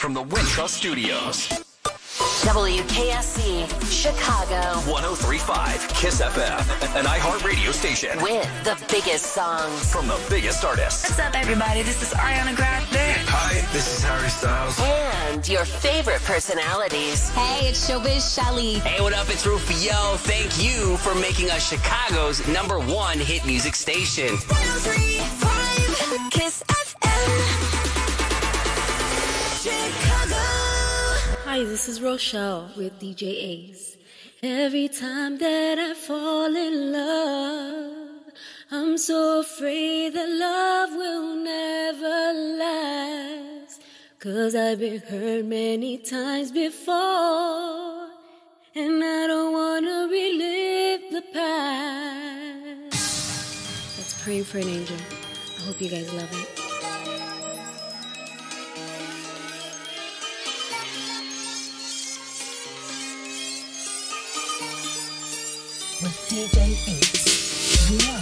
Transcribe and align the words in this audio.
from 0.00 0.14
the 0.14 0.24
Wintrust 0.24 0.70
Studios. 0.70 1.46
WKSC 2.40 3.68
Chicago 3.92 4.80
1035 4.90 5.88
Kiss 5.88 6.22
FM, 6.22 6.58
an 6.98 7.04
iHeartRadio 7.04 7.70
station 7.70 8.20
with 8.22 8.48
the 8.64 8.78
biggest 8.90 9.26
songs. 9.34 9.92
from 9.92 10.08
the 10.08 10.18
biggest 10.30 10.64
artists. 10.64 11.04
What's 11.04 11.18
up, 11.18 11.34
everybody? 11.38 11.82
This 11.82 12.00
is 12.02 12.14
Ariana 12.14 12.56
Grande. 12.56 12.86
Hi, 13.28 13.60
this 13.74 13.98
is 13.98 14.02
Harry 14.02 14.30
Styles. 14.30 14.80
And 14.80 15.46
your 15.46 15.66
favorite 15.66 16.22
personalities. 16.22 17.28
Hey, 17.30 17.68
it's 17.68 17.88
Showbiz 17.88 18.34
Shelly. 18.34 18.78
Hey, 18.78 19.02
what 19.02 19.12
up? 19.12 19.28
It's 19.28 19.46
Rufio. 19.46 20.16
Thank 20.16 20.64
you 20.64 20.96
for 20.96 21.14
making 21.14 21.50
us 21.50 21.68
Chicago's 21.68 22.46
number 22.48 22.78
one 22.80 23.18
hit 23.18 23.44
music 23.44 23.74
station. 23.74 24.30
1035 24.30 26.30
Kiss 26.30 26.64
Hi, 31.50 31.64
this 31.64 31.88
is 31.88 32.00
Rochelle 32.00 32.70
with 32.76 33.00
DJ 33.00 33.24
Aze. 33.50 33.96
Every 34.40 34.86
time 34.86 35.36
that 35.38 35.80
I 35.80 35.94
fall 35.94 36.54
in 36.54 36.92
love, 36.92 38.32
I'm 38.70 38.96
so 38.96 39.40
afraid 39.40 40.12
that 40.14 40.28
love 40.28 40.90
will 40.92 41.34
never 41.34 42.32
last. 42.56 43.82
Cause 44.20 44.54
I've 44.54 44.78
been 44.78 45.00
hurt 45.00 45.44
many 45.44 45.98
times 45.98 46.52
before, 46.52 46.94
and 48.76 49.02
I 49.02 49.26
don't 49.26 49.52
wanna 49.52 50.06
relive 50.08 51.10
the 51.10 51.24
past. 51.32 52.92
Let's 53.98 54.22
pray 54.22 54.44
for 54.44 54.58
an 54.58 54.68
angel. 54.68 54.98
I 55.58 55.62
hope 55.62 55.80
you 55.80 55.88
guys 55.88 56.12
love 56.12 56.32
it. 56.32 56.59
DJ. 66.30 66.60
We 67.90 68.19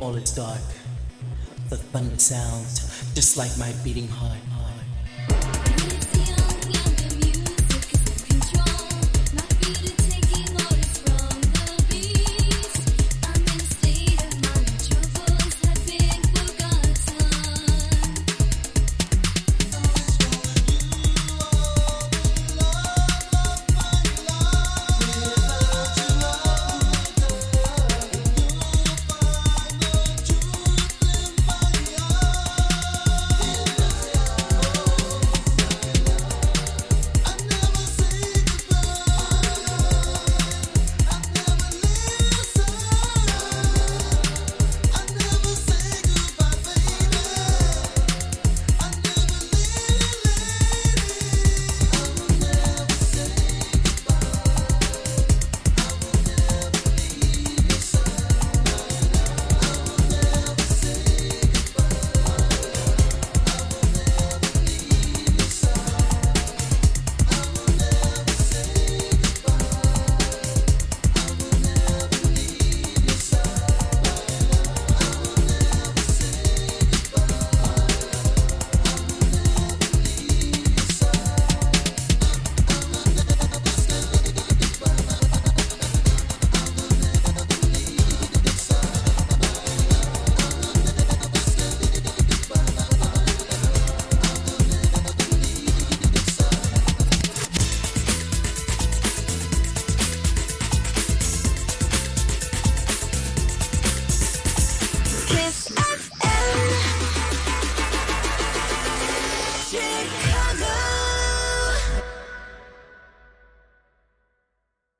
all 0.00 0.16
it's 0.16 0.34
dark. 0.34 0.60
The 1.68 1.76
thunder 1.76 2.18
sounds 2.18 2.80
just 3.14 3.36
like 3.36 3.50
my 3.58 3.72
beating 3.84 4.08
heart. 4.08 4.51